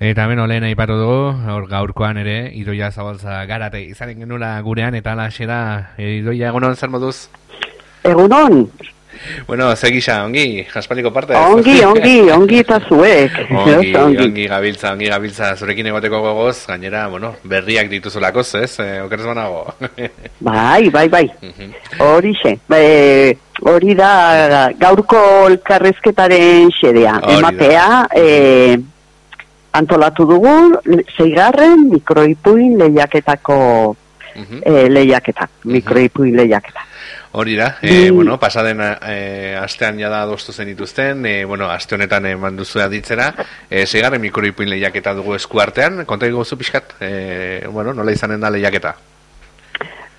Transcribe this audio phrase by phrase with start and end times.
[0.00, 5.12] Eta beno lehen aipatu dugu, hor gaurkoan ere, idoia zabaltza garate izanen genula gurean, eta
[5.12, 5.58] ala xera,
[6.00, 7.28] idoia egunon zer moduz?
[8.04, 8.64] Egunon,
[9.46, 11.34] Bueno, segisa, ongi, jaspaliko parte.
[11.36, 13.34] ongi, ongi, ongi eta zuek.
[13.50, 18.78] Ongi, Ez, ongi, gabiltza, ongi gabiltza, zurekin egoteko gogoz, gainera, bueno, berriak dituzulakoz, ez?
[18.80, 19.74] Eh, okeres banago.
[20.40, 21.74] Bai, bai, bai, Mhm.
[22.06, 22.54] horixe.
[22.68, 25.20] Be, hori da gaurko
[25.50, 27.18] elkarrezketaren xedea.
[27.20, 27.36] Hori.
[27.36, 28.78] Ematea, e,
[29.72, 30.54] antolatu dugu,
[31.16, 33.58] zeigarren mikroipuin lehiaketako
[34.62, 36.86] e, lehiaketa, mikroipuin lehiaketa.
[37.32, 42.26] Hori da, e, bueno, pasaden e, astean jada adostu zen dituzten, e, bueno, aste honetan
[42.26, 43.28] eman duzu aditzera,
[43.70, 48.50] e, segarren mikroipuin lehiaketa dugu eskuartean, konta ego zu pixkat, e, bueno, nola izanen da
[48.50, 48.96] lehiaketa?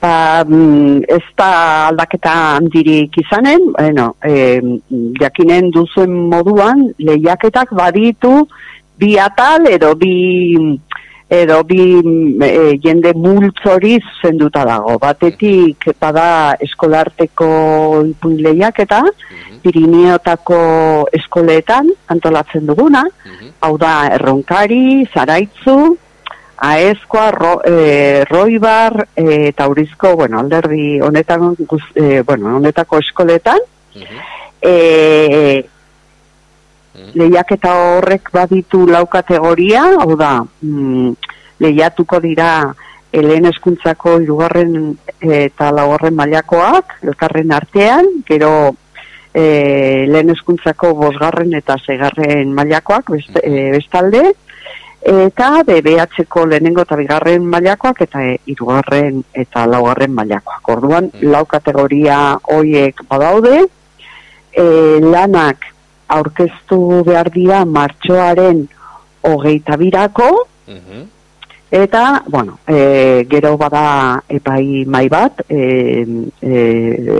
[0.00, 1.50] Ba, mm, ez da
[1.88, 4.60] aldaketa handirik izanen, bueno, e,
[5.18, 8.46] jakinen duzuen moduan, lehiaketak baditu
[9.00, 10.14] bi atal edo bi
[11.30, 14.98] edo bi mm, e, jende multzori zuzenduta dago.
[14.98, 17.50] Batetik bada eskolarteko
[18.10, 19.04] ipuin lehiaketa,
[19.60, 20.58] Pirineotako
[21.12, 23.02] eskoletan antolatzen duguna,
[23.60, 25.74] hau da erronkari, zaraitzu,
[26.60, 33.60] aezkoa, ro, e, roibar, e, eta urizko, bueno, alderdi honetan, guz, e, bueno, honetako eskoletan,
[34.60, 34.74] e,
[37.14, 41.12] lehiaketa horrek baditu lau kategoria, hau da, mm,
[41.60, 42.50] lehiatuko dira
[43.12, 44.76] helen eskuntzako hirugarren
[45.20, 48.52] eta laugarren mailakoak elkarren artean, gero
[49.34, 54.22] e, lehen eskuntzako bosgarren eta segarren mailakoak best, e, bestalde,
[55.00, 60.72] eta BBH-ko lehenengo eta bigarren mailakoak eta e, hirugarren eta laugarren mailakoak.
[60.76, 63.64] Orduan, lau kategoria hoiek badaude,
[64.52, 64.64] e,
[65.02, 65.70] lanak
[66.16, 68.66] aurkeztu behar dira martxoaren
[69.26, 70.30] hogeita birako,
[71.70, 76.02] Eta, bueno, e, gero bada epai mai bat, e,
[76.42, 76.54] e,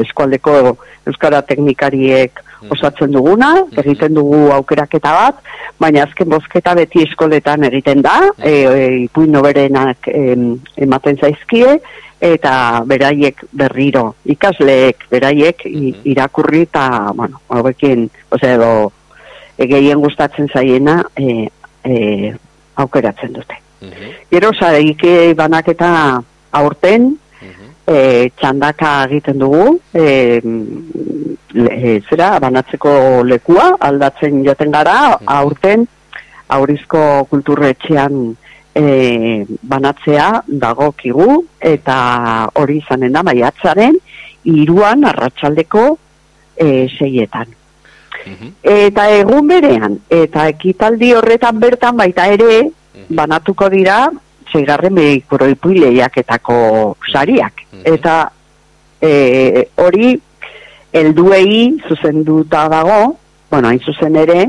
[0.00, 0.78] eskualdeko
[1.08, 2.40] Euskara teknikariek
[2.72, 5.42] osatzen duguna, egiten dugu aukeraketa bat,
[5.78, 11.76] baina azken bozketa beti eskoletan egiten da, e, e, ipuin noberenak em, ematen zaizkie,
[12.20, 18.92] eta beraiek berriro, ikasleek beraiek i- irakurri eta, bueno, hauekin, ose, edo,
[19.56, 21.48] e, gehien gustatzen zaiena e,
[21.84, 22.34] e,
[22.76, 23.56] aukeratzen dute.
[24.30, 26.20] Gero sareike banaketa
[26.50, 27.12] aurten
[27.86, 30.40] e, txandaka egiten dugu e,
[31.54, 35.86] le, e, zera banatzeko lekua aldatzen joten gara aurten
[36.48, 38.36] aurizko kulturretxean
[38.78, 41.98] e, banatzea dagokigu eta
[42.60, 43.98] hori izanen da maiatzaren
[44.48, 45.84] iruan arratsaldeko
[46.56, 47.54] e, seietan.
[48.62, 52.68] Eta egun berean, eta ekitaldi horretan bertan baita ere,
[53.08, 54.02] banatuko dira,
[54.52, 56.58] zeigarren medikuroipui lehiaketako
[57.12, 57.64] sariak.
[57.88, 58.16] Eta
[59.00, 59.12] e,
[59.80, 60.12] hori,
[60.92, 63.16] helduei zuzenduta dago,
[63.50, 64.48] bueno, hain zuzen ere,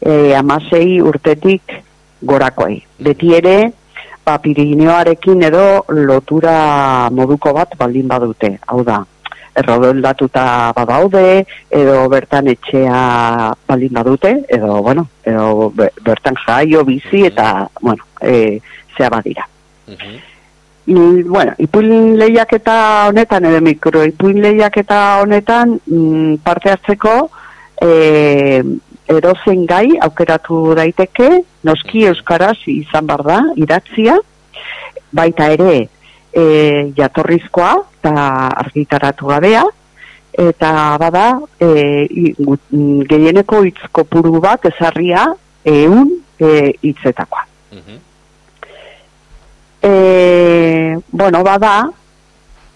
[0.00, 1.76] e, amasei urtetik
[2.22, 2.82] gorakoei.
[3.00, 3.72] Beti ere,
[4.24, 8.58] ba, Pirineoarekin edo lotura moduko bat baldin badute.
[8.66, 9.02] Hau da,
[9.54, 17.68] errodoldatuta badaude, edo bertan etxea baldin badute, edo, bueno, edo be- bertan jaio, bizi, eta,
[17.80, 18.60] bueno, e,
[18.96, 19.46] zea badira.
[20.86, 27.30] I, bueno, ipuin lehiaketa honetan, edo mikro ipuin lehiaketa honetan, mm, parte hartzeko,
[27.80, 28.62] e,
[29.10, 31.28] edozen gai aukeratu daiteke,
[31.64, 34.16] noski euskaraz izan bar da, idatzia,
[35.14, 35.74] baita ere
[36.34, 36.44] e,
[36.96, 38.14] jatorrizkoa eta
[38.64, 39.64] argitaratu gabea,
[40.34, 41.26] eta bada
[41.62, 41.68] e,
[42.10, 45.28] mm, gehieneko hitz kopuru bat ezarria
[45.64, 46.10] eun
[46.40, 47.46] e, hitzetakoa.
[49.84, 49.92] E,
[51.12, 51.74] bueno, bada,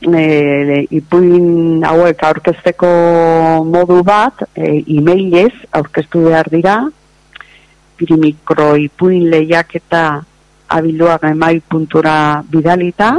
[0.00, 2.88] e, ipuin hauek aurkezteko
[3.66, 6.78] modu bat, e, emailez aurkeztu behar dira,
[7.98, 10.04] pirimikro ipuin lehiaketa
[10.68, 13.16] abiluaga emai puntura bidalita,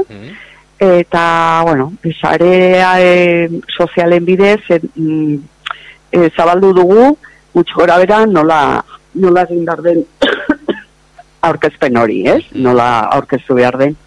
[0.79, 5.35] eta, bueno, sarea e, sozialen bidez, e, mm,
[6.11, 7.17] e, zabaldu dugu,
[7.53, 8.83] gutx gora bera, nola,
[9.15, 10.05] nola egin behar den
[11.49, 12.43] aurkezpen hori, ez?
[12.55, 13.97] Nola aurkeztu behar den.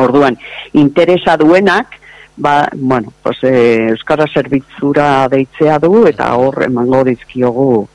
[0.00, 0.36] Orduan,
[0.72, 1.98] interesa duenak,
[2.36, 7.88] ba, bueno, pues, e, Euskara Zerbitzura deitzea du, eta hor emango dizkiogu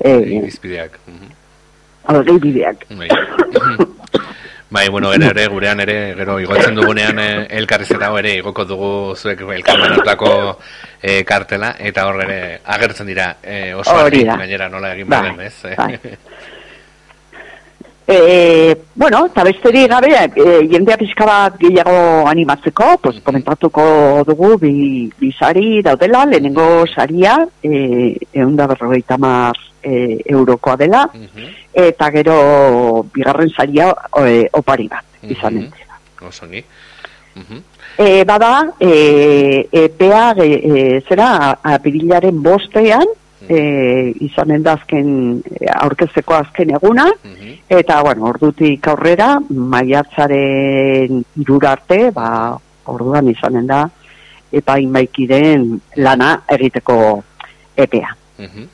[0.00, 0.98] e, Izpideak.
[2.04, 2.86] algeibideak.
[2.90, 3.08] Bai.
[4.72, 8.88] Bai, bueno, gero ere, gurean ere, gero igotzen dugunean eh, elkarrizketa hau ere, igoko dugu
[9.14, 10.30] zuek elkarmen hartako
[11.02, 15.34] eh, kartela, eta hor ere agertzen dira eh, oso Hori argi, gainera nola egin Bai,
[15.44, 15.76] ez?
[15.76, 15.98] bai.
[18.06, 24.72] E, bueno, eta besteri gabe, e, jendea pixka bat gehiago animatzeko, pues, komentatuko dugu bi,
[25.18, 31.04] bi sari daudela, lehenengo saria, e, egun da berrogeita mar e, eurokoa dela,
[31.72, 35.70] eta gero bigarren saria e, opari bat, izan Mhm.
[36.26, 36.64] Osongi.
[37.34, 37.62] Mhm.
[37.98, 43.06] E, bada, e, epea, e, e, zera, apirilaren bostean,
[43.48, 47.52] e, izanen da azken, e, aurkezteko azken eguna, Mhm.
[47.68, 53.88] eta, bueno, ordutik aurrera, maiatzaren irura arte, ba, orduan izanen da,
[54.52, 57.22] epaimaikiren lana egiteko
[57.76, 58.16] epea.
[58.38, 58.68] Mhm.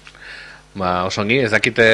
[0.77, 1.85] Ba, osongi, ez dakite,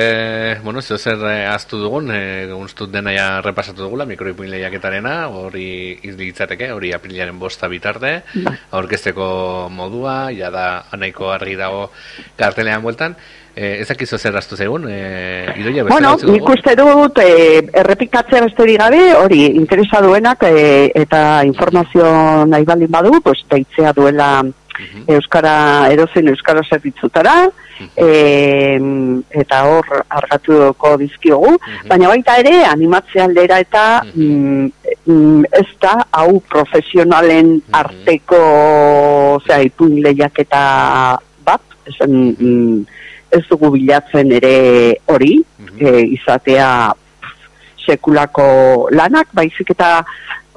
[0.65, 5.95] bueno, zeo zer eh, aztu dugun, e, unstut dena ja repasatu dugula, mikroipuin lehiaketarena, hori
[6.03, 8.17] izditzateke, hori aprilaren bosta bitarte,
[8.75, 11.87] aurkezteko modua, ja da anaiko argi dago
[12.37, 13.15] kartelean bueltan,
[13.55, 14.99] e, ez dakizu zer aztu zegun, e,
[15.55, 16.35] idoia beste Bueno, dugu?
[16.35, 22.11] nik uste dut, e, errepikatzea besterik gabe, hori, interesa duenak e, eta informazio
[22.51, 24.35] nahi baldin badu, pues, deitzea duela.
[25.07, 27.35] Euskara, edozein Euskara zerbitzutara,
[27.97, 28.09] e,
[29.43, 31.55] eta hor argatuko dizkiogu,
[31.91, 33.85] baina baita ere, animatzea aldera eta
[34.15, 34.67] mm,
[35.07, 38.43] mm, ez da, hau profesionalen arteko,
[39.39, 40.65] osea, ipuin lehiaketa
[41.47, 42.85] bat, esan, mm,
[43.35, 44.57] ez dugu bilatzen ere
[45.11, 45.39] hori,
[45.79, 46.69] e, izatea
[47.85, 48.47] sekulako
[48.95, 49.99] lanak, baizik eta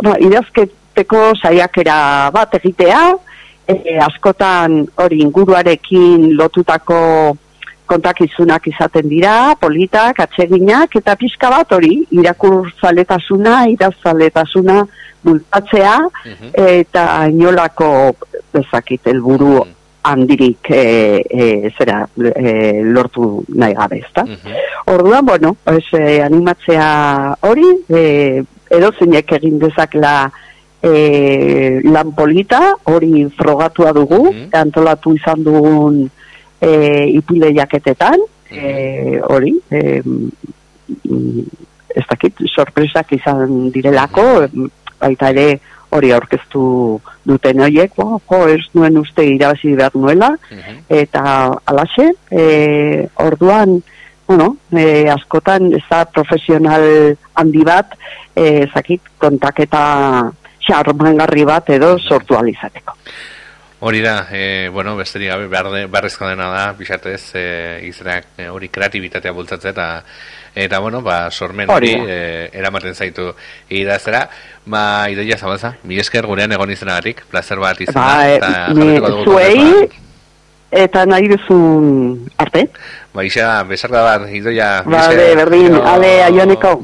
[0.03, 1.97] ba, idazketeko saiakera
[2.35, 3.01] bat egitea,
[3.67, 7.01] e, askotan hori inguruarekin lotutako
[7.87, 14.81] kontakizunak izaten dira, politak, atseginak, eta pixka bat hori, irakurzaletasuna, irazaletasuna
[15.23, 15.95] bultatzea,
[16.67, 17.89] eta inolako
[18.53, 19.61] bezakit helburu
[20.07, 20.83] handirik e,
[21.27, 24.23] e, zera e, lortu nahi gabe, ezta?
[24.87, 26.89] Orduan, bueno, pues, e, animatzea
[27.49, 28.03] hori, e,
[28.77, 30.29] edo zeinek egin dezakela
[30.81, 36.03] e, lan polita, hori frogatua dugu, antolatu izan dugun
[36.61, 36.71] e,
[37.17, 38.21] ipile jaketetan,
[38.51, 41.41] e, hori, e, mm,
[41.97, 44.27] ez dakit, sorpresak izan direlako,
[45.01, 45.59] baita ere
[45.95, 46.63] hori aurkeztu
[47.27, 50.33] duten horiek, bo, jo, ez nuen uste irabazi behar nuela,
[50.89, 51.23] eta
[51.65, 53.79] alaxe, e, orduan,
[54.27, 56.83] bueno, e, askotan ez da profesional
[57.39, 57.95] handi bat,
[58.35, 59.85] e, zakit, kontaketa
[60.67, 62.95] xarmangarri bat edo sortu alizateko.
[63.79, 67.43] Hori da, e, bueno, besterik gabe, behar de, beharrezko dena da, pixatez, e,
[67.85, 69.85] izrak, e, hori kreatibitatea bultzatzea, eta,
[70.57, 73.27] eta, bueno, ba, sormen hori, e, eramaten zaitu
[73.69, 74.23] idaztera,
[74.65, 74.81] ba,
[75.13, 79.87] idoia zabalza, mi esker gurean egon izanagatik, placer bat izan Ba, eta jarretuko dugu zuei,
[80.73, 82.67] eta nahi duzun arte.
[83.13, 85.35] Ba, isa, besarda bat, idoia, esker.
[85.43, 86.79] berdin, ale, aioneko.